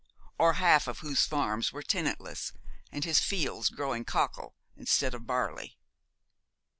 or 0.39 0.53
half 0.53 0.87
of 0.87 1.01
whose 1.01 1.27
farms 1.27 1.71
were 1.71 1.83
tenantless, 1.83 2.53
and 2.91 3.05
his 3.05 3.19
fields 3.19 3.69
growing 3.69 4.03
cockle 4.03 4.55
instead 4.75 5.13
of 5.13 5.27
barley. 5.27 5.77